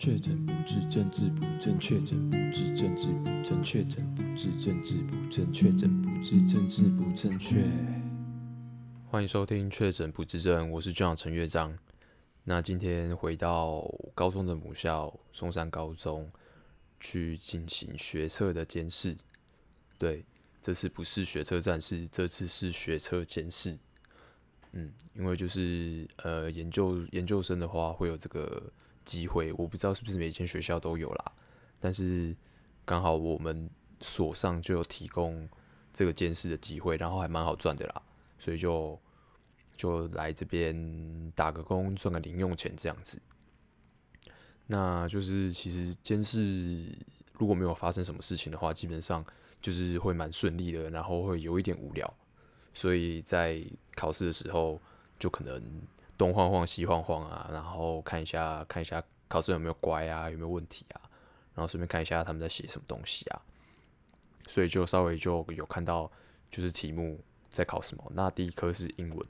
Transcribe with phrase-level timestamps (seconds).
[0.00, 7.62] 确诊不治，政治不正确；确诊不治，政治不正确；确诊不治，政治不正确；确诊不治，政治不正确。
[9.10, 11.78] 欢迎收听《确诊不治症》，我是队长陈乐章。
[12.44, 16.32] 那今天回到高中的母校松山高中
[16.98, 19.14] 去进行学测的监视。
[19.98, 20.24] 对，
[20.62, 23.76] 这次不是学测战士，这次是学测监视。
[24.72, 28.72] 嗯，因为就是呃，研究研究生的话会有这个。
[29.04, 31.32] 机会我不知道是不是每间学校都有啦，
[31.80, 32.36] 但是
[32.84, 33.68] 刚好我们
[34.00, 35.48] 所上就有提供
[35.92, 38.02] 这个监视的机会，然后还蛮好赚的啦，
[38.38, 38.98] 所以就
[39.76, 43.20] 就来这边打个工赚个零用钱这样子。
[44.66, 46.96] 那就是其实监视
[47.38, 49.24] 如果没有发生什么事情的话，基本上
[49.60, 52.12] 就是会蛮顺利的，然后会有一点无聊，
[52.74, 53.64] 所以在
[53.96, 54.80] 考试的时候
[55.18, 55.60] 就可能。
[56.20, 61.00] 东晃晃西晃晃啊，然后看一下看一下考生有没有乖啊，有没有问题啊，
[61.54, 63.40] 然后顺便看一下他们在写什么东西啊，
[64.46, 66.12] 所以就稍微就有看到
[66.50, 67.18] 就是题目
[67.48, 68.12] 在考什么。
[68.14, 69.26] 那第一科是英文，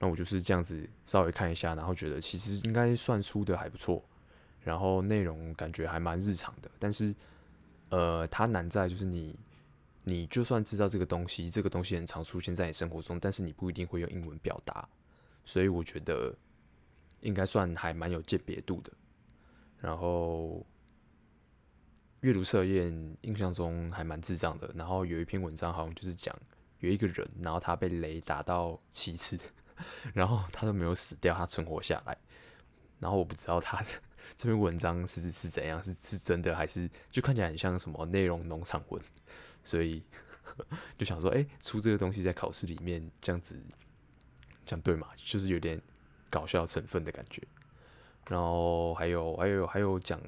[0.00, 4.02] 那我就是这样子稍微看一下，然后觉得其实应该算出的还不错，
[4.64, 7.14] 然后内容感觉还蛮日常的，但是
[7.90, 9.38] 呃，它难在就是你
[10.02, 14.88] 你就算知道这个东西，这个东西很常出现在你生活中，但是你不一定会用英文表达。
[15.44, 16.34] 所以我觉得
[17.20, 18.92] 应该算还蛮有鉴别度的。
[19.78, 20.66] 然后
[22.20, 24.70] 阅读测验印象中还蛮智障的。
[24.74, 26.36] 然后有一篇文章好像就是讲
[26.80, 29.38] 有一个人，然后他被雷打到七次，
[30.14, 32.16] 然后他都没有死掉，他存活下来。
[32.98, 33.82] 然后我不知道他
[34.36, 39.02] 这篇文章是是怎样，是是真的还是就看起来很像什么内容农场文。
[39.64, 40.02] 所以
[40.98, 43.62] 就想说，哎，出这个东西在考试里面这样子。
[44.70, 45.80] 讲对嘛，就是有点
[46.30, 47.42] 搞笑成分的感觉。
[48.28, 50.20] 然后还有还有还有讲，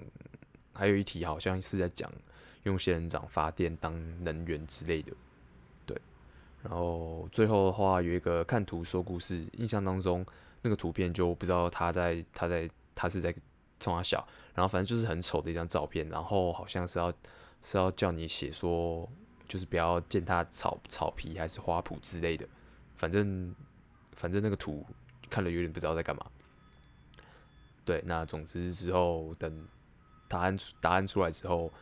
[0.73, 2.11] 还有一题好像是在讲
[2.65, 5.13] 用仙人掌发电当能源之类的。
[5.87, 5.97] 对，
[6.65, 10.27] 然后最后的话有一个看图说故事，印象当中
[10.63, 13.33] 那个图片就不知道他在他在他是在
[13.79, 17.13] 冲他笑，然后反正就是很丑的一张照片，然后好像是要
[17.63, 19.09] 是要叫你写说，
[19.47, 22.49] 就是不要践踏草草皮还是花圃之类的，
[22.97, 23.55] 反正。
[24.17, 24.87] 反正那个图
[25.29, 26.27] 看了有点不知道在干嘛。
[27.85, 29.67] 对，那总之之后等
[30.29, 31.73] 答案答案出来之后，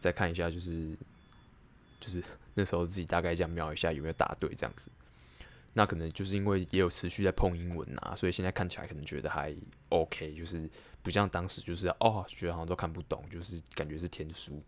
[0.00, 0.96] 再看一下，就是
[2.00, 2.22] 就是
[2.54, 4.90] 那时候自己大概这样瞄一下有没有答对这样子。
[5.74, 9.54] 那可能就是因为也有持续在碰英文啊，所以现在看起来可能觉得还
[9.90, 10.68] OK，就是
[11.02, 14.60] 不像当时就是哦觉得好像都看不懂，就是感觉是天书。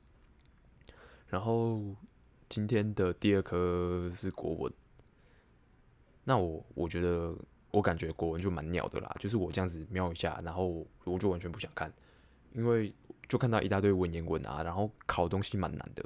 [1.26, 1.80] 然后
[2.48, 4.72] 今天的第二科是国文。
[6.24, 7.34] 那我我觉得
[7.70, 11.92] 我感觉国文就蛮鸟的啦，就是我这样子瞄一下，然后我就完全不想看，
[12.52, 12.92] 因为
[13.28, 16.04] 就看到一大堆文言文啊，然后考的东西蛮难的。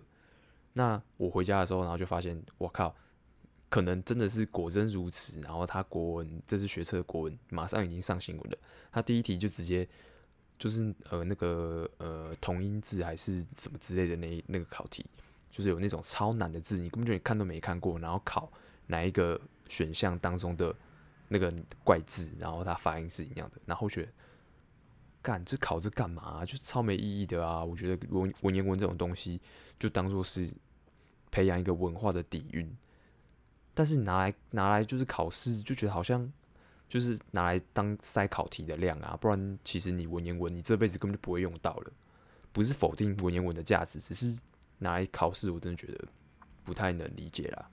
[0.74, 2.94] 那我回家的时候，然后就发现，我靠，
[3.68, 5.40] 可能真的是果真如此。
[5.40, 8.58] 然后他国文这次学测的国文马上已经上新闻了，
[8.90, 9.88] 他第一题就直接
[10.58, 15.06] 就是呃那个呃同音字还是什么之类的那那个考题，
[15.50, 18.52] 就是有那种超难的字，你根本就看都没看过，然后考
[18.86, 19.40] 哪一个。
[19.66, 20.76] 选项当中的
[21.26, 21.50] 那个
[21.82, 24.12] 怪字，然后它发音是一样的，然后觉得
[25.22, 26.44] 干这考这干嘛啊？
[26.44, 27.64] 就超没意义的啊！
[27.64, 29.40] 我觉得文文言文这种东西，
[29.78, 30.52] 就当做是
[31.30, 32.70] 培养一个文化的底蕴，
[33.72, 36.30] 但是拿来拿来就是考试，就觉得好像
[36.86, 39.16] 就是拿来当筛考题的量啊！
[39.18, 41.92] 不然其实你文言文，你这辈子根本就不会用到了。
[42.52, 44.38] 不是否定文言文的价值，只是
[44.78, 46.04] 拿来考试，我真的觉得
[46.62, 47.70] 不太能理解啦。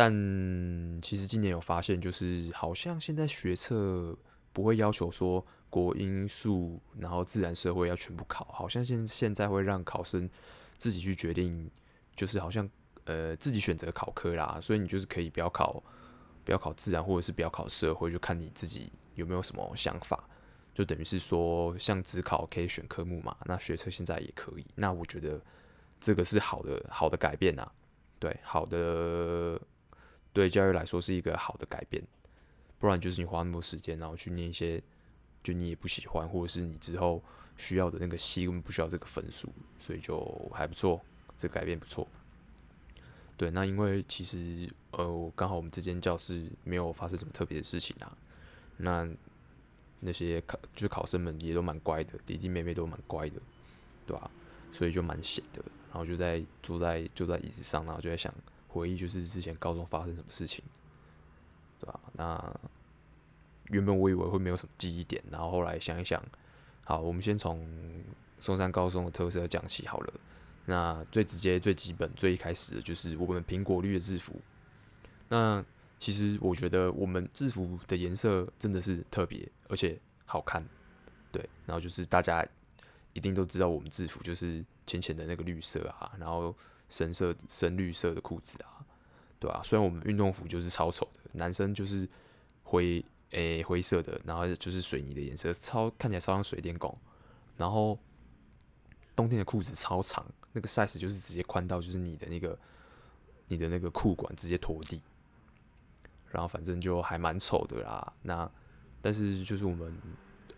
[0.00, 0.12] 但
[1.02, 4.16] 其实今年有发现，就是好像现在学测
[4.52, 10.30] 不会要求说国英数，然后自然社会要全部考，好像现现在会让考生
[10.76, 11.68] 自己去决定，
[12.14, 12.70] 就是好像
[13.06, 15.82] 呃自己选择考科啦，所以你就是可以不要考，
[16.44, 20.22] 不要考自然，或者是不要考社会，就看你自己有没有什么想法，
[20.72, 25.40] 就等于是说像只考可以选科目嘛，那学测现在也可以，那我觉得
[25.98, 27.72] 这个是好的好的改变啊，
[28.20, 29.60] 对，好的。
[30.38, 32.00] 对教育来说是一个好的改变，
[32.78, 34.80] 不然就是你花那么多时间，然后去念一些
[35.42, 37.20] 就你也不喜欢，或者是你之后
[37.56, 40.20] 需要的那个系根本不需要这个分数，所以就
[40.54, 41.00] 还不错，
[41.36, 42.06] 这个改变不错。
[43.36, 48.16] 对，那因为其实呃，刚好我们这间教室没有发生什么特别的事情啊，
[48.76, 49.08] 那
[49.98, 53.40] 那些考就是考生们也都蛮乖的，弟弟妹妹都蛮乖的，
[54.06, 54.30] 对吧？
[54.70, 58.32] 所以就蛮闲的，然后就在坐在坐在椅子上，然后就在想。
[58.68, 60.64] 回忆就是之前高中发生什么事情，
[61.80, 62.00] 对吧？
[62.12, 62.60] 那
[63.70, 66.22] 原本我以为会没有什么记忆点，然后后来想一想，
[66.84, 67.66] 好，我们先从
[68.40, 70.14] 松山高中的特色讲起好了。
[70.64, 74.34] 那最直接、最基本、最一开始的就是我们苹果绿的制服。
[75.28, 75.64] 那
[75.98, 80.62] 其实我觉得我们制服的颜色真的是特别，而且好看。
[81.32, 82.46] 对，然后就是大家
[83.12, 86.54] 一定都知道我们制服就是浅浅的那个绿色啊，然后
[86.88, 88.84] 深色、深绿色的裤子啊，
[89.38, 92.08] 对啊，虽然我们运动服就是超丑的，男生就是
[92.62, 96.96] 灰诶、灰色的，然后就是水泥的颜色，超看起来超像水电工。
[97.56, 97.98] 然后
[99.14, 102.58] 冬天的裤子超长，那个 size 就是直接宽到就是你的那个
[103.48, 105.02] 你的那个裤管直接拖地。
[106.30, 108.12] 然后反正就还蛮丑的啦。
[108.22, 108.50] 那
[109.00, 109.98] 但是就是我们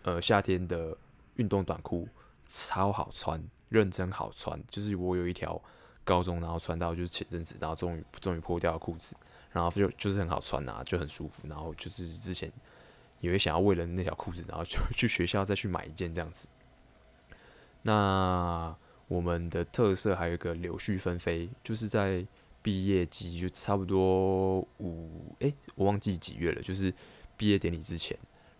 [0.03, 0.95] 呃夏天的
[1.35, 2.07] 运动短裤
[2.45, 4.61] 超好穿，认真好穿。
[4.69, 5.61] 就是我有一条
[6.03, 9.15] 高中然后穿到就是前阵子，然后终于终于破掉裤子，
[9.51, 11.47] 然后就就是很好穿啊，就很舒服。
[11.47, 12.51] 然后就是之前
[13.19, 16.47] 也会想要为了那条裤子，然后就去学校再去买一件这样子。
[17.81, 18.75] 那
[19.07, 22.25] 我们的特色还有一个柳絮纷飞，就是在。
[22.63, 26.61] 毕业季就差不多五诶、欸，我忘记几月了。
[26.61, 26.93] 就是
[27.35, 28.15] 毕业典礼之前，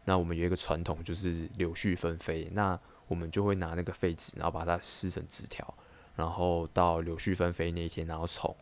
[0.05, 2.49] 那我们有一个传统，就是柳絮纷飞。
[2.51, 5.71] 那我们就会拿那个废纸，然后把它撕成纸条，
[6.15, 8.55] 然后到柳絮纷飞那一天，然后从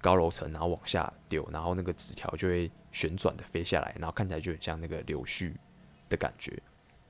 [0.00, 5.54] 高楼层然后往下丢，然后那个纸条就会旋转的飞下来，然后看起来就很像那个柳絮
[6.08, 6.50] 的感觉。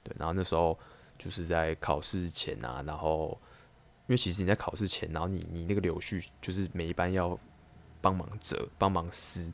[0.02, 0.78] 对，然后那时候
[1.18, 3.38] 就是在考试前啊，然后
[4.06, 7.38] 因为其实你在考试前，然后你你那个柳絮就是每一班要。
[7.98, 9.52] 帮忙折，帮忙撕，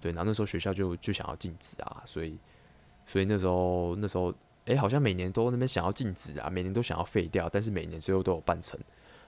[0.00, 2.38] 对，然后那时候学校就就想要禁止啊，所以，
[3.04, 4.32] 所以那时候那时候，
[4.64, 8.80] 哎、好像每年都那边想要禁止啊，每年都想要废掉，但是每年最后都有办成，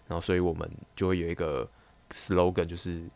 [0.06, 1.68] 然后所以我们就会有一个
[2.10, 3.08] slogan，就是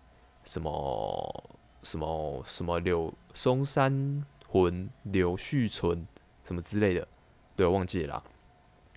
[0.45, 1.51] 什么
[1.83, 6.07] 什么什么柳松山魂柳絮存
[6.45, 7.07] 什么之类的，
[7.55, 8.23] 对，我忘记了啦，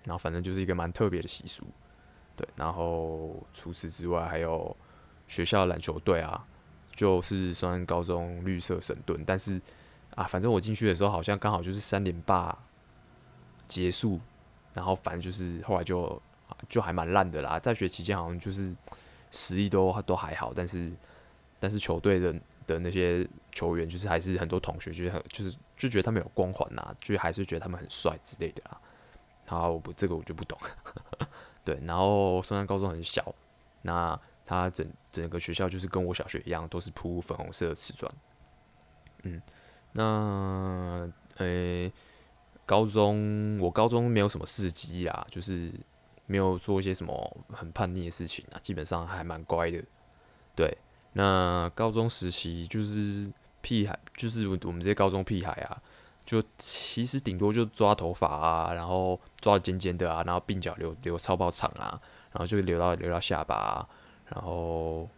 [0.03, 1.65] 然后反正就是一个蛮特别的习俗，
[2.35, 4.75] 对，然后除此之外还有。
[5.29, 6.43] 学校篮球队啊，
[6.95, 9.61] 就是松山高中绿色神盾，但是
[10.15, 12.57] 啊，反正我进去的时候好像刚好就是三连霸
[13.67, 14.19] 结束，
[14.73, 16.19] 然后反正就是后来就
[16.67, 17.59] 就还蛮烂的啦。
[17.59, 18.75] 在学期间好像就是
[19.31, 20.91] 实力都都还好，但是
[21.59, 22.35] 但是球队的
[22.67, 28.81] 的那些球员就是还是很多同学就是很就是就觉得他们有光环呐，就还是觉得他们很帅之类的啦。
[29.45, 30.57] 好，我不这个我就不懂。
[31.63, 33.33] 对，然后松山高中很小，
[33.83, 34.19] 那。
[34.51, 38.11] 它整整个学校就是跟我小学一样，都是铺粉红色的瓷砖。
[39.21, 39.39] 嗯，
[39.91, 41.07] 那
[41.37, 41.91] 呃、
[42.65, 45.71] 高中我高中没有什么事迹啦，就是
[46.29, 49.83] 没有做一些什么很叛逆的事情啊，基本上还蛮乖的。
[50.55, 50.77] 对，
[51.13, 53.27] 那高中时期就是
[53.61, 55.81] 屁孩，就是我们这些高中屁孩啊，
[56.23, 61.99] 就其实顶多就抓头发啊，然后抓得尖尖的啊，然后鬓角留留超爆长啊，
[62.31, 63.89] 然后就留到留到下巴啊。
[64.27, 65.09] 然后，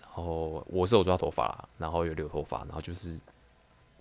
[0.00, 3.16] 然后我是有抓头发，然后有留头发，然后就是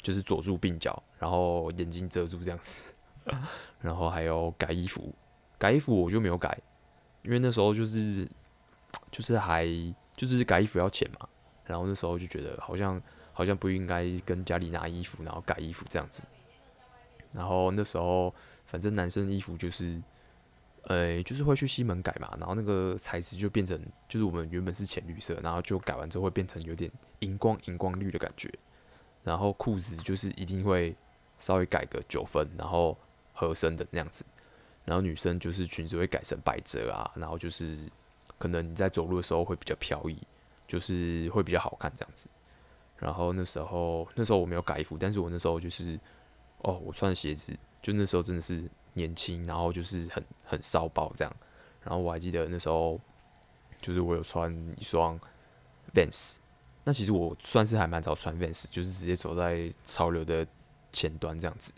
[0.02, 2.92] 就是佐助鬓角，然后眼睛遮住这样子，
[3.80, 5.14] 然后还有改衣服，
[5.58, 6.58] 改衣服我就没有改，
[7.24, 8.28] 因为那时候就是
[9.12, 9.66] 就是还
[10.16, 11.28] 就是改衣服要钱嘛，
[11.66, 13.02] 然后那时候就觉得好像
[13.34, 16.28] 好像不应该跟家里拿衣服，然后改衣服这样子，
[17.32, 18.34] 然后那时候
[18.66, 20.02] 反正男生衣服就是。
[20.88, 23.76] 呃、就是会去西门改嘛，然后那个材质就变成，
[24.08, 26.92] 就是我们原本是浅绿色，然后就改完之后会变成有点
[27.22, 28.54] 荧光荧光绿的感觉。
[29.24, 30.96] 然后裤子就是一定会
[31.40, 32.96] 稍微改个九分，然后
[33.34, 34.24] 合身的那样子。
[34.86, 37.78] 然后女生就是裙子会改成百褶啊，然后就是
[38.38, 40.18] 可能你在走路的时候会比较飘逸，
[40.66, 42.30] 就是会比较好看这样子。
[42.98, 46.00] 然后那时候那时候我没有改衣服，但是我那时候就是，
[46.60, 48.64] 哦，我穿鞋子，就那时候真的是。
[48.98, 51.36] 年轻，然后就是很很骚包这样，
[51.84, 52.98] 然后我还记得那时候，
[53.82, 55.20] 就是我有穿一双
[55.94, 56.38] Vans，
[56.86, 60.48] 那其实我算是还蛮早穿 Vans，就是直接走在潮流的
[60.94, 61.74] 前端这样子。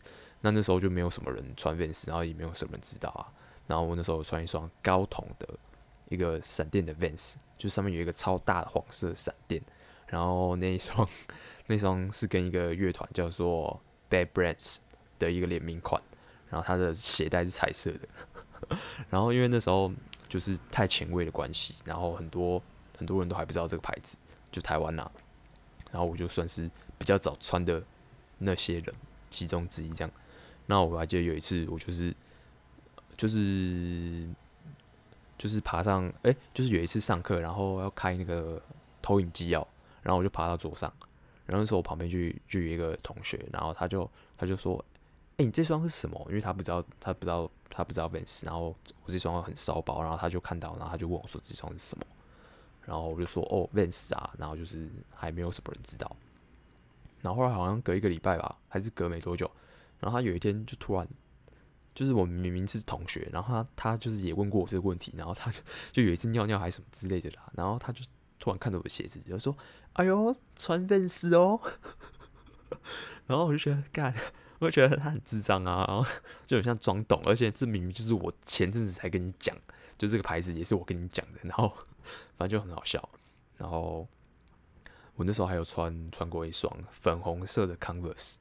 [0.48, 3.28] 那那时候就没有什么人穿 Vans，然后也没有什么人知道啊。
[3.68, 5.48] 然后我那时候穿一双高筒的
[6.08, 9.62] 一个闪电的 Vans，就上面有一个超大的黄色闪电。
[10.08, 11.06] 然后那一双
[11.66, 14.78] 那双是跟一个乐团叫做 Bad Brains
[15.20, 16.02] 的一个联名款。
[16.50, 18.78] 然后它的鞋带是彩色的，
[19.12, 19.92] 然后因为那时候
[20.30, 22.64] 就是太前卫的关系，然后很多
[22.98, 24.16] 很多人都还不知道这个牌子，
[24.50, 25.12] 就台湾呐、啊，
[25.92, 27.84] 然后我就算是比较早穿的
[28.38, 28.96] 那些人
[29.30, 30.12] 其中之一这样。
[30.68, 32.14] 那我还记得有一次，我就是
[33.18, 34.28] 就是
[35.38, 38.62] 就是爬上，哎，就是有一次上课，然后要开那个
[39.02, 39.68] 投影机要，
[40.04, 40.92] 然后我就爬到桌上，
[41.46, 44.84] 然后那时候我旁边就就有一个同学，然后他就他就说
[45.38, 48.46] ：“哎、你这双是什么？”因为他不知道，他不知道，他不知道 Vans。
[48.46, 52.04] 然后我这双很骚包，然后他就看到，然后他就问我说：“这双是什么？”
[52.86, 56.14] 然后我就说：“哦，Vans 啊。”然后就是还没有什么人知道。
[57.22, 59.50] 然后后来好像隔一个礼拜吧，还是隔没多久，
[60.00, 61.08] 然后他有一天就突然，
[61.96, 65.62] 就是我明明是同学，然后他他就是也问过我这个问题，然后他就
[65.92, 68.02] 就有一次尿尿还是什么之类的啦，然后他就
[68.40, 69.56] 突然看着我的鞋子，就说
[69.94, 71.60] ：“哎呦，穿 Vans 哦。
[73.26, 74.14] ”然后我就觉得干，
[74.60, 76.06] 我就觉得他很智障啊，然后
[76.46, 79.56] 就很像装懂，而且这明明就是我前阵子才跟你讲，
[79.98, 81.74] 就这个牌子也是我跟你讲的，然后
[82.38, 83.10] 反正就很好笑，
[83.58, 84.08] 然后。
[85.16, 88.36] 我那时候还有穿穿过一双粉红色的 Converse，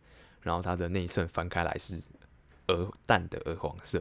[0.47, 2.01] 然后它的内衬翻开来是
[2.69, 4.01] 鹅淡的鹅黄色，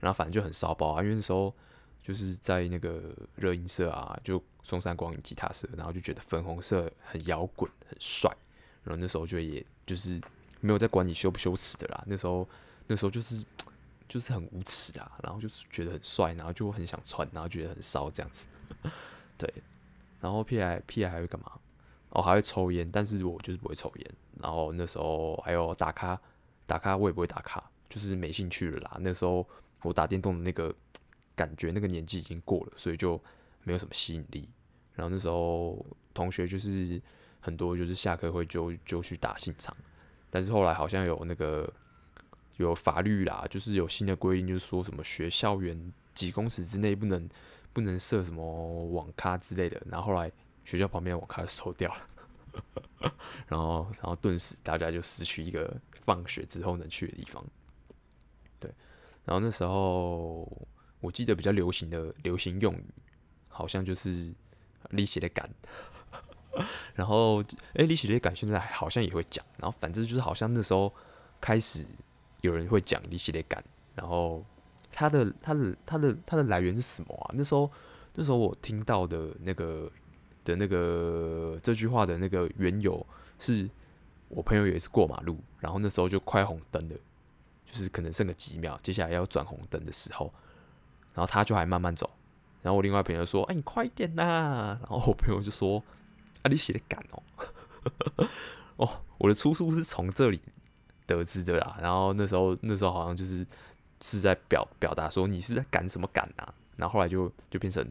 [0.00, 1.54] 然后反正就很骚包啊，因为那时候
[2.02, 3.00] 就是在那个
[3.36, 8.28] 热音社啊，就松山光影吉他社，然后就觉得粉红色很摇滚很帅，
[8.82, 10.20] 然后那时候就也就是
[10.60, 12.48] 没有在管你羞不羞耻的啦，那时候
[12.88, 13.44] 那时候就是
[14.08, 18.48] 就是很无耻啊，然后就是觉得很帅，然后就很想穿，然后觉得很骚这样子，
[19.38, 19.54] 对，
[20.20, 21.52] 然后 P I P I 还会干嘛？
[22.14, 24.10] 我、哦、还会抽烟，但是我就是不会抽烟。
[24.40, 26.18] 然后那时候还有打卡，
[26.64, 28.96] 打卡我也不会打卡，就是没兴趣了啦。
[29.00, 29.44] 那时候
[29.82, 30.72] 我打电动的那个
[31.34, 33.20] 感觉，那个年纪已经过了，所以就
[33.64, 34.48] 没有什么吸引力。
[34.94, 37.02] 然后那时候同学就是
[37.40, 39.76] 很多，就是下课会就就去打信场，
[40.30, 41.68] 但是后来好像有那个
[42.58, 47.28] 有法律啦，就是有新的规定，就是说什么学校园几公尺之内不能
[47.72, 49.82] 不能设什么网咖之类的。
[49.90, 50.30] 然后后来。
[50.64, 53.12] 学校旁边网咖收掉了，
[53.46, 57.44] 然后，然后顿时大家就失去一个放学之后能去的地方。
[58.58, 58.70] 对，
[59.24, 60.50] 然后那时候
[61.00, 62.84] 我记得比较流行的流行用语，
[63.48, 64.32] 好像就是
[64.90, 65.50] “利息的感”。
[66.94, 67.42] 然后，
[67.74, 69.44] 哎，“利息的感”现在好像也会讲。
[69.58, 70.90] 然后，反正就是好像那时候
[71.40, 71.84] 开始
[72.40, 73.62] 有人会讲“利息的感”。
[73.94, 74.42] 然后，
[74.90, 77.34] 它的、它的、它的、它的来源是什么啊？
[77.34, 77.70] 那时候，
[78.14, 79.90] 那时候我听到的那个。
[80.44, 83.04] 的那个这句话的那个缘由
[83.38, 83.68] 是，
[84.28, 86.96] 我朋友也是过马路，然后那时候就快红灯了，
[87.64, 90.32] 就是可能剩个几秒，接下来要转红灯的时候，
[91.14, 92.08] 然后他就还慢慢走，
[92.62, 95.82] 然后我另外朋友说：“哎，你快点呐！”然后我朋友就说
[96.42, 97.22] ：“啊，你写的赶哦，
[98.76, 100.40] 哦，我的出处是从这里
[101.06, 103.46] 得知的啦。”然后那时候那时候好像就是
[104.00, 106.54] 是在表表达说你是在赶什么赶啊？
[106.76, 107.86] 然后后来就就变成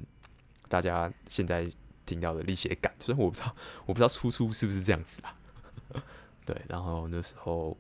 [0.70, 1.72] 大家现在。
[2.06, 3.56] 听到的力气的感，所以我不知道，
[3.86, 5.36] 我不知道出处是不是这样子啊？
[6.46, 7.78] 对，然后那时候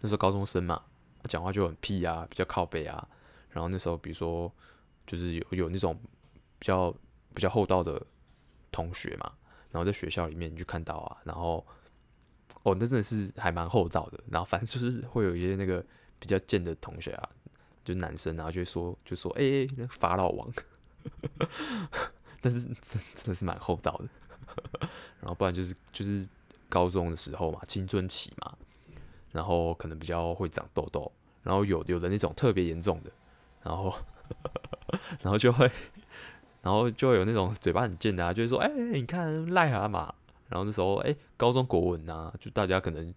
[0.00, 0.82] 那时候高中生嘛，
[1.24, 3.08] 讲话就很屁啊，比较靠背啊。
[3.50, 4.52] 然后那时候，比如说，
[5.06, 5.98] 就是有有那种
[6.58, 6.94] 比较
[7.34, 8.00] 比较厚道的
[8.70, 9.32] 同学嘛，
[9.72, 11.66] 然后在学校里面你就看到啊，然后
[12.62, 14.22] 哦，那真的是还蛮厚道的。
[14.28, 15.84] 然后反正就是会有一些那个
[16.18, 17.28] 比较贱的同学啊，
[17.82, 20.52] 就男生，然后就会说就说哎、那法老王。
[22.40, 24.88] 但是真真的是蛮厚道的，
[25.20, 26.26] 然后不然就是就是
[26.68, 28.56] 高中的时候嘛，青春期嘛，
[29.32, 31.10] 然后可能比较会长痘痘，
[31.42, 33.10] 然后有有的那种特别严重的，
[33.62, 33.94] 然后
[35.22, 35.70] 然后就会，
[36.62, 40.12] 然后就会有那种嘴巴很贱的啊，就会说，哎、你看癞蛤蟆，
[40.48, 43.14] 然后那时候哎、高中国文啊，就大家可能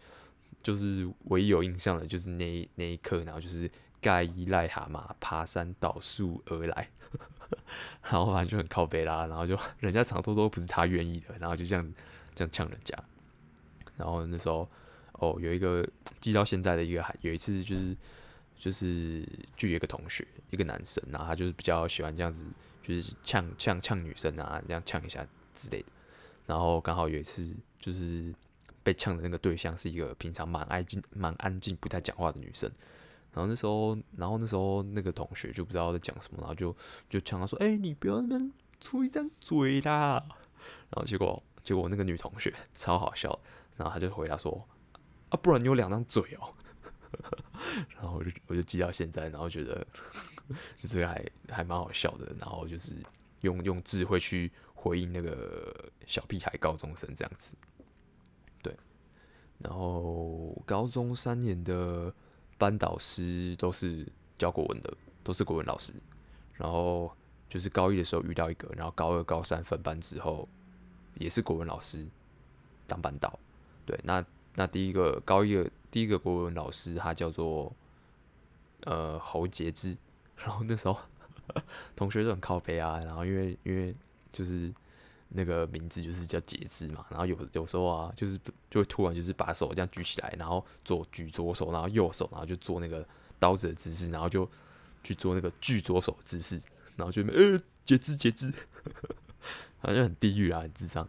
[0.62, 3.70] 就是唯一有印象的就是那那一刻，然后就是。
[4.03, 6.89] 盖伊癞蛤蟆爬山倒树而来，
[8.03, 11.93] 然后反正就很靠北啦，然后就人家长痘痘不是他愿意的，然后就这样
[12.36, 12.98] 这样呛人家。
[13.98, 14.67] 然后那时候
[15.13, 15.88] 哦，有一个
[16.20, 17.96] 记到现在的一个，有一次就是
[18.58, 22.46] 就是就有一个同学，一个男生，然后他就是比较喜欢这样子，
[22.82, 25.88] 就是呛呛呛女生啊，这样呛一下之类的。
[26.46, 28.34] 然后刚好有一次就是
[28.84, 32.70] 被呛的那个对象是一个平常蛮安静、蛮安静、不太讲话的女生。
[33.33, 36.75] 然后那时候，然后那时候那个同学就不知道在讲什么，然后就
[37.09, 40.23] 就呛他说：“哎、你不要那边出一张嘴啦！”
[40.93, 43.39] 然后结果结果那个女同学超好笑，
[43.75, 44.63] 然后他就回答说
[45.29, 46.53] ：“啊，不然你有两张嘴哦。
[47.97, 49.83] ”然后我就我就记到现在，然后觉得
[50.75, 52.93] 是这个还还蛮好笑的，然后就是
[53.41, 57.57] 用用智慧去回应那个小屁孩高中生这样子。
[58.61, 58.77] 对，
[59.57, 62.13] 然后高中三年的。
[62.63, 65.93] 班导师都是教国文的，都是国文老师。
[66.53, 67.12] 然后
[67.50, 70.48] 就是高一的时候遇到一个，然后高二、高三分班之后，
[71.15, 72.08] 也是国文老师
[72.88, 73.38] 当班导。
[73.86, 77.74] 对，那那第一个高一的第一个国文老师，他叫做
[78.86, 79.98] 呃侯杰之。
[80.38, 80.98] 然后那时候
[81.98, 83.93] 同学都很靠北啊，然后因为因为
[84.32, 84.74] 就是
[85.35, 93.03] 那个名字就是叫截肢嘛，然后有有时候啊，就是就会突然就是把手这样举起来，然后左举左手，然后右手，然后就做那个
[93.39, 94.47] 刀子的姿势，然后就
[95.03, 96.61] 去做那个锯左手姿势，
[96.95, 98.53] 然后就呃截肢截肢，
[99.81, 101.07] 好像很地狱啊，很智障。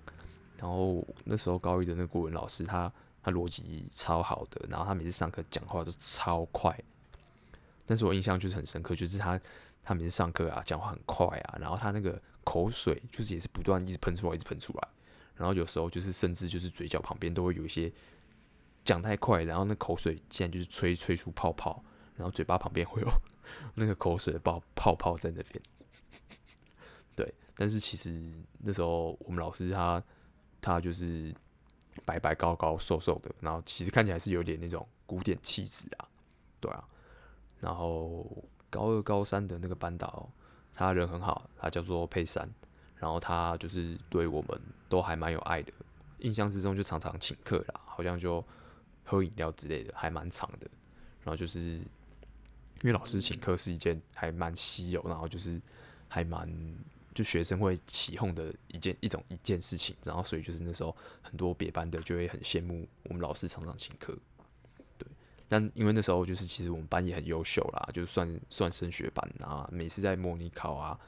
[0.59, 2.91] 然后那时候高一的那个国文老师，他
[3.23, 6.75] 他逻辑超好的，然后他每次上课讲话都超快，
[7.85, 9.39] 但是我印象就是很深刻，就是他
[9.83, 12.19] 他每次上课啊讲话很快啊，然后他那个。
[12.45, 14.89] 口水就是也是不断一直喷出来，一直喷出来，
[15.35, 17.93] 然后有时候就是甚至就是嘴角旁边都会有一些
[18.85, 21.83] 讲太快，然后那口水竟然就是吹吹出泡泡，
[22.17, 23.09] 然后嘴巴旁边会有
[23.75, 25.63] 那个口水的泡泡泡在那边。
[27.17, 28.23] 对，但是其实
[28.59, 30.03] 那时候我们老师他
[30.61, 31.35] 他就是
[32.05, 36.09] 白白高高瘦瘦的，然后其实看起来是有点那种古典气质啊，
[36.61, 36.85] 对啊，
[37.61, 40.31] 然后高二高三的那个班导。
[40.75, 42.49] 他人很好，他叫做佩珊，
[42.97, 45.73] 然后他就是对我们都还蛮有爱的，
[46.19, 48.45] 印象之中就常常请客啦，好像就
[49.05, 50.69] 喝饮料之类的，还蛮长的。
[51.23, 55.61] 然后就是因为老师请客是一件还蛮稀有，然后就是
[56.09, 56.47] 还蛮
[57.15, 64.17] 就学生会起哄的一件一种一件事情，然后所以就是那时候很多别班的就会很羡慕我们老师常常请客。
[65.55, 70.99] 但因为那时候就是其实我们班也很优秀啦，就算算升学班啊，每次在模拟考啊、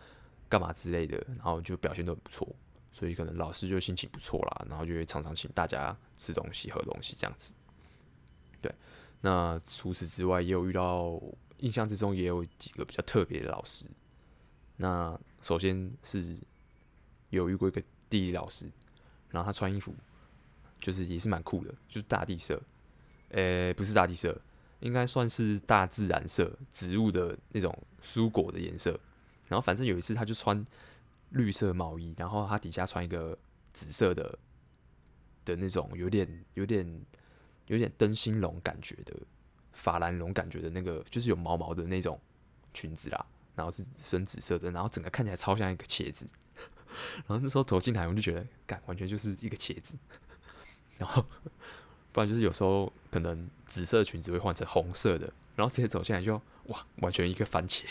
[0.48, 2.46] 干嘛之类的，然后就表现都很不错，
[2.92, 7.52] 所以可能老师就心情不错啦，然后就会常常请大家吃东西、喝东西这样子。
[8.60, 8.72] 对，
[9.20, 11.20] 那除此之外也有遇到，
[11.56, 13.84] 印象之中也有几个比较特别的老师。
[14.76, 16.38] 那首先是
[17.30, 18.70] 有遇过一个地理老师，
[19.28, 19.92] 然后他穿衣服
[20.78, 22.62] 就是也是蛮酷的，就是大地色。
[23.36, 24.40] 呃、不是大地色，
[24.80, 27.70] 应该算是大自然色，植物的那种
[28.02, 28.98] 蔬果的颜色。
[29.46, 30.64] 然后反正有一次，他就穿
[31.30, 33.36] 绿色毛衣，然后他底下穿一个
[33.74, 34.38] 紫色的
[35.44, 37.04] 的那种，有点有点
[37.66, 39.14] 有点灯芯绒感觉的
[39.74, 42.18] 法兰绒感觉的那个，就是有毛毛的那种
[42.72, 43.26] 裙子啦。
[43.54, 46.26] 然后是深紫色的，然后整个看起来超像一个茄子。
[47.28, 49.98] 然后那时候走进来，我就觉得，干，完全就是一个茄子。
[50.96, 51.22] 然后。
[52.16, 57.84] 不然就是有时候可能紫色裙子会换成红色的，然后直接走进来就哇，完全一个番茄。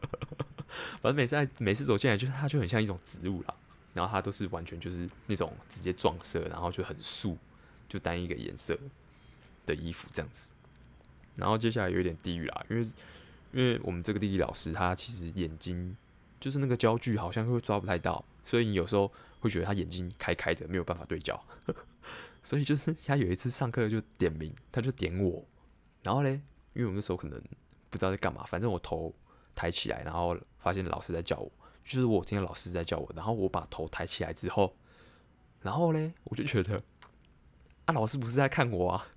[1.00, 3.54] 反正每次每次走进来就它就很像一种植物啦，
[3.94, 7.38] 然后它都是完全就是那种直接撞色，然后就很素，
[7.88, 8.78] 就单一个颜色
[9.64, 10.52] 的衣服这样子。
[11.34, 12.82] 然后接下来有点地狱啦，因为
[13.52, 15.96] 因为我们这个地理老师他其实眼睛
[16.38, 21.42] 就是那个焦距好像会抓不太到，所以你有时候会觉得他眼睛开开的，没有办法对焦。
[22.46, 25.44] 所以就是他有一次上课就点名，他就点我，
[26.04, 26.40] 然后嘞，
[26.74, 27.42] 因为我那时候可能
[27.90, 29.12] 不知道在干嘛，反正我头
[29.56, 31.50] 抬起来，然后发现老师在叫我，
[31.82, 34.76] 就是我听到老师在叫我，然后我把头抬起来之后，
[35.60, 36.80] 然后嘞，我就觉得
[37.86, 39.08] 啊，老师不是在看我啊，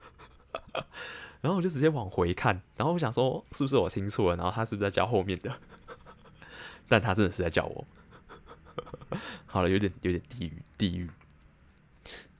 [1.42, 5.56] 然后我就直接往回看，然后我想说是不是我听错了，然后他是不是在叫后面的？
[6.90, 7.88] 但他真的是在叫我，
[9.46, 11.08] 好了，有点有点地狱地狱。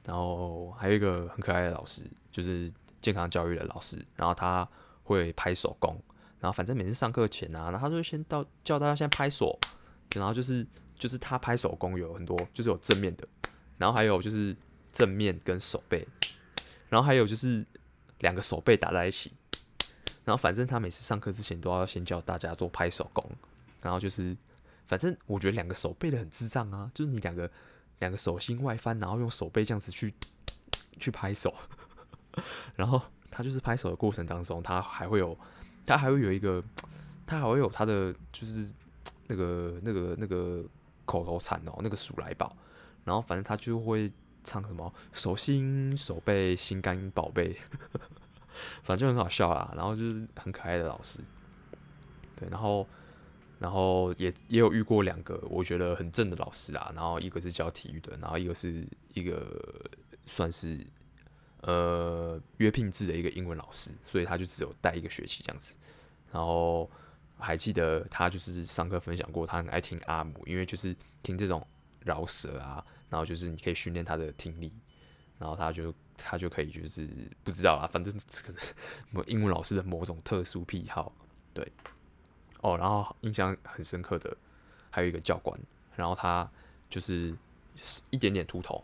[0.10, 4.04] 然后还有一个很可爱的老师，就是健康教育的老师。
[4.16, 4.68] 然后他
[5.04, 5.96] 会拍手工，
[6.40, 9.60] 然后反正每次上课前啊，然后他就先到叫大家先拍手。
[10.16, 13.28] 然后就是就是他拍手工有很多，就是有正面的，
[13.78, 14.56] 然后还有就是
[14.92, 16.04] 正面跟手背，
[16.90, 17.64] 然后还有就是
[18.22, 19.32] 两个手背打在一起。
[20.26, 23.24] 然后反正他每次上课之前都要先教大家做拍手工。
[23.84, 24.36] 然后就是
[24.88, 27.48] 反正我觉得两个手背的很智障啊，就是你两个。
[28.00, 30.14] 两个手心外翻，然后用手背这样子去
[31.00, 31.54] 去拍手，
[32.76, 35.38] 然后他就是拍手的过程当中，他还会有，
[35.86, 36.64] 他还会有一个，
[37.28, 38.74] 他还会有他的就是
[39.28, 40.64] 那个那个那个
[41.06, 42.56] 口头禅哦，那个数来宝，
[43.04, 44.12] 然后反正他就会
[44.44, 47.58] 唱什么手心手背心肝宝贝，
[48.84, 51.20] 反正就很好笑啦，然后就是很可爱的老师，
[52.36, 52.88] 对，然后。
[53.60, 59.86] 然后也也有遇过两个我觉得很正的老师啊，然后一个是教体育的，然后一个是一个
[60.26, 60.80] 算是
[61.64, 65.76] 呃约聘制的一个英文老师，所以他就只有带一个学期这样子。
[66.32, 66.90] 然后
[67.38, 71.62] 还记得他就是上课分享过，他很爱听阿姆，因为就是听这种
[72.06, 74.72] 饶舌啊，然后就是你可以训练他的听力，
[75.38, 77.06] 然后他就他就可以就是
[77.44, 78.54] 不知道啦，反正可
[79.12, 81.12] 能 英文老师的某种特殊癖好，
[81.54, 81.70] 对。
[82.62, 84.36] 哦，然后印象很深刻的
[84.90, 85.58] 还有一个教官，
[85.96, 86.50] 然后他
[86.90, 87.36] 就是
[88.10, 88.84] 一点点秃头，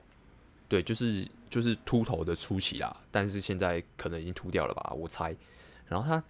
[0.68, 5.36] 对，就是就是秃头的初期啦，但是现在可能已经秃掉了吧，我猜。
[5.88, 6.24] 然后他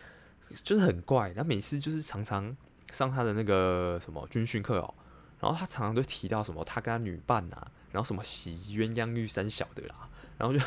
[0.64, 2.56] 就是很怪，他每次就是常常
[2.92, 4.94] 上他的那个什么军训课哦，
[5.40, 10.64] 然后他常常都提到什么他跟他女伴啊，然后什么洗鸳鸯浴三小的啦，然后就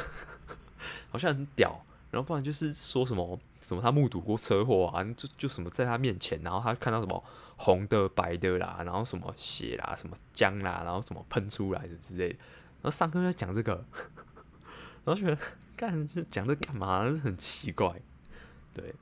[1.10, 7.22] 好像很屌，然后不然就是说什么什么他目睹过车祸啊，就就什么在他面前，然后他看到什么
[7.56, 13.84] 红的白的啦，然后什么血啦，什么浆啦，然后什么喷出来的之类，然后上课在讲这个，
[15.04, 15.38] 然后觉得
[15.76, 18.00] 干就讲这干嘛，很奇怪，
[18.74, 18.94] 对。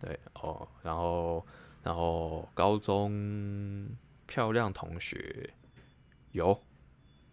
[0.00, 1.44] 对哦，然后
[1.82, 3.88] 然后高中
[4.28, 5.52] 漂亮同学
[6.30, 6.62] 有，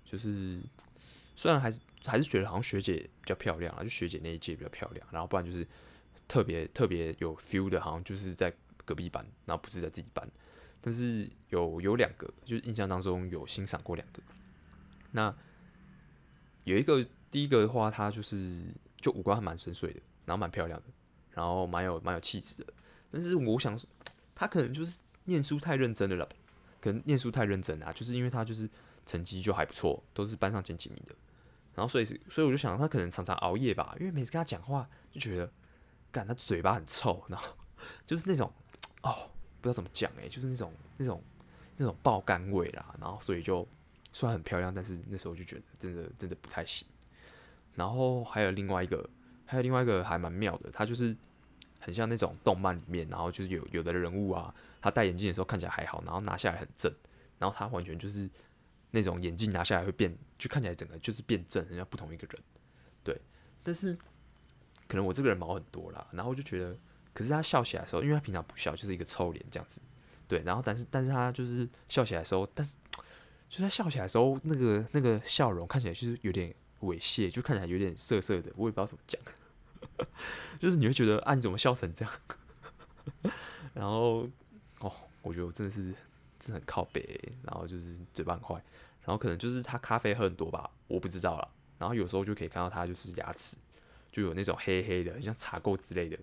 [0.03, 0.59] 就是
[1.35, 5.67] 虽然还是还是觉得好像学姐比较漂亮啊，就学姐那一届比较漂亮，然后不然就是
[6.27, 10.27] 特别特别有 feel 的，好像就是在隔壁班，然后不是在自己班，
[10.81, 14.21] 但是有有两个，就是印象当中有欣赏过两个，
[15.11, 15.35] 那
[16.63, 18.65] 有一个第一个的话，她就是
[18.97, 20.85] 就五官还蛮深邃的，然后蛮漂亮的。
[21.35, 22.73] 然后蛮有蛮有气质的，
[23.11, 23.85] 但是我想说，
[24.33, 26.25] 他可能就是念书太认真的了，
[26.79, 28.69] 可能念书太认真啊，就是因为他就是
[29.05, 31.13] 成绩就还不错，都是班上前几名的，
[31.73, 35.51] 然后所以所以我就想他可能常常熬夜吧，因为每次跟他讲话就觉得，
[36.15, 37.49] 干他嘴巴很臭，然后
[38.05, 38.51] 就是那种
[39.03, 39.11] 哦
[39.59, 41.23] 不知道怎么讲诶，就是那种那种
[41.77, 43.67] 那种爆肝味啦，然后所以就
[44.13, 46.87] 虽然很漂亮，但是那时候就觉得真的真的不太行，
[47.73, 49.09] 然后还有另外一个。
[49.47, 51.15] 还有另外一个还蛮妙的，他就是
[51.79, 54.51] 很像那种动漫里面，然后就是有有的人物啊，
[54.81, 56.91] 他戴眼镜的时候看起来还好，然后拿下来很正，
[57.37, 58.27] 然后他完全就是
[58.89, 62.41] 那种眼镜拿下来会变，就看起来整个就是变正，人家不同一个人。
[63.03, 63.21] 对，
[63.61, 63.95] 但是
[64.87, 66.75] 可能我这个人毛很多啦，然后我就觉得，
[67.13, 69.81] 可是他笑起来的时候，因为他平常不笑，就是一个臭脸这样子。
[70.27, 72.75] 对，然后但是但是他就是笑起来的时候，但是
[73.49, 76.53] 就是他笑起来的时候，那个那个笑容看起来就是有点。
[76.81, 79.19] 猥亵，就看起来有点涩涩的，我也不知道怎么讲，
[80.59, 82.13] 就是你会觉得啊，你怎么笑成这样？
[83.73, 84.27] 然后
[84.79, 84.91] 哦，
[85.23, 85.95] 我觉得我真的是
[86.37, 88.55] 真的很靠北，然后就是嘴巴很坏，
[89.03, 91.49] 然后可能就是他咖啡喝很多吧，我不知道了。
[91.79, 93.55] 然后有时候就可以看到他就是牙齿
[94.15, 96.17] 就有那种黑黑的，像茶垢之类的，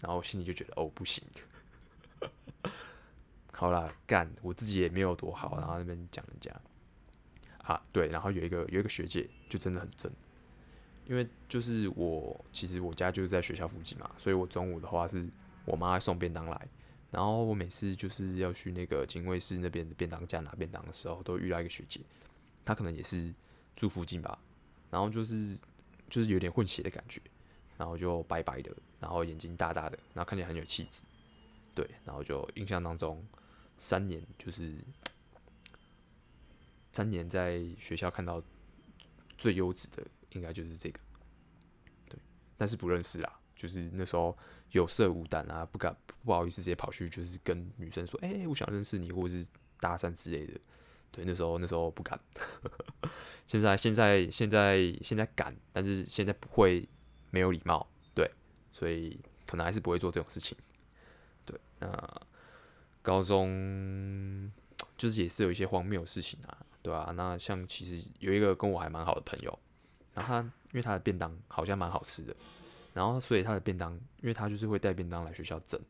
[0.00, 1.22] 然后心里就觉得哦不行。
[3.52, 6.50] 好啦，干我自己也没有多好，然后那边讲人家。
[7.58, 10.10] 啊，对，然后有一个有一个学姐就真的很正，
[11.04, 15.28] 因为就是我其实我家就是在学校附近嘛，所以我中午的话是
[15.66, 16.68] 我妈送便当来，
[17.10, 22.00] 然后我每次就是要去那个警卫室那边的便当架拿便当的时候，都遇到一个学姐，
[22.64, 23.30] 她可能也是
[23.76, 24.38] 住附近吧，
[24.90, 25.58] 然后就是
[26.08, 27.20] 就是有点混血的感觉，
[27.76, 31.02] 然后就白白的，然后眼睛大大的，然后看起来很有气质，
[31.74, 33.24] 对，然后就印象当中
[33.78, 34.76] 三年就是。
[36.96, 38.40] 三年在学校看到
[39.36, 41.00] 最优质的，应该就是这个，
[42.08, 42.16] 对，
[42.56, 44.38] 但是不认识啦，就是那时候
[44.70, 45.92] 有色无胆啊，不敢
[46.24, 49.44] 不好意思直接跑去，就是跟女生说，哎、我想认识你，或者是
[49.80, 50.60] 搭讪之类的，
[51.10, 52.16] 对，那时候那时候不敢，
[53.48, 56.88] 现在现在现在现在敢，但是现在不会
[57.34, 58.30] 没有礼貌，对，
[58.72, 60.56] 所以可能还是不会做这种事情，
[61.44, 62.20] 对，那
[63.02, 64.52] 高中
[64.96, 66.56] 就是也是有一些荒谬的事情啊。
[66.80, 69.58] 对啊，那像其实有一个跟我还蛮好的朋友，
[70.12, 72.36] 然后他因为他的便当好像蛮好吃的，
[72.92, 75.80] 然后所以他的便当，因为他就是会带便当来学校整，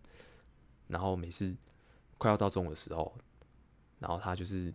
[0.87, 1.54] 然后每次
[2.16, 3.12] 快要到中午的时候，
[3.98, 4.72] 然后他就是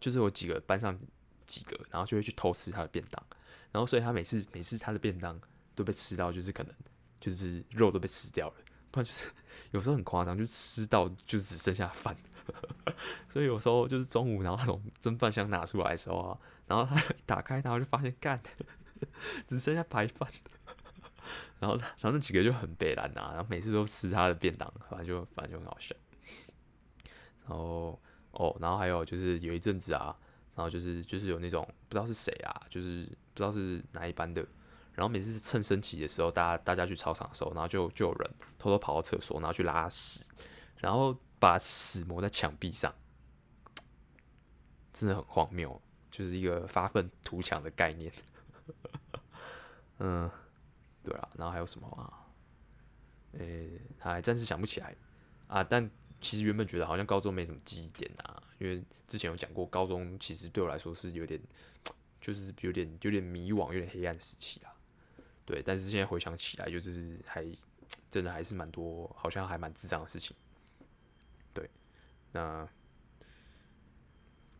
[0.00, 0.98] 就是有几个班上
[1.46, 3.24] 几个，然后就会去偷吃他的便当，
[3.70, 5.40] 然后所以他每次每次他的便当
[5.74, 6.74] 都被吃到，就是可能
[7.20, 8.54] 就是肉都被吃掉了，
[8.90, 9.30] 不然就是
[9.72, 12.16] 有时候很夸张，就吃到就只剩下饭。
[13.28, 18.40] 所以有时候就是中午，然后那种蒸饭箱拿出来的时候啊，然后他 打开，然后就发现干，
[19.46, 20.28] 只剩下白饭。
[21.60, 25.94] 然后，然后那几个就很北烂啊，然后每次都吃他的便当，反正就反正就很好笑。
[27.46, 28.00] 然后
[28.32, 30.16] 哦，然后还有就是有一阵子啊，
[30.54, 34.44] 然后就是就是有那种不知道是谁啊，就是不知道是哪一班的，
[35.00, 40.26] 然后每次趁升旗的时候，大家大家去操场的时候，然后就就有人偷偷跑到厕所，然后去拉屎，
[40.76, 41.16] 然后。
[41.40, 42.94] 把屎抹在墙壁上，
[44.92, 48.12] 真的很荒谬，就是一个发愤图强的概念。
[50.00, 50.30] 嗯，
[51.02, 52.28] 对啊，然后还有什么啊？
[53.38, 54.94] 诶、还暂时想不起来
[55.46, 55.64] 啊。
[55.64, 61.40] 但其实原本觉得好像高中没什么记忆点啊，因为之前有讲过，高中其实对我来说是有点，
[62.20, 64.76] 就是有点有点迷惘、有点黑暗时期啊。
[65.50, 67.44] 对，但是现在回想起来，就是还
[68.08, 70.36] 真的还是蛮多，好像还蛮智障的事情。
[71.52, 71.68] 对
[72.30, 72.68] 那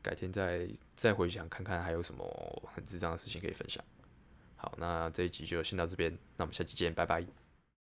[0.03, 3.85] 改天再再回想看看还有什么很智障的事情可以分享。
[4.57, 7.39] 好，那这一集就先到这边，那我们下期见，拜拜。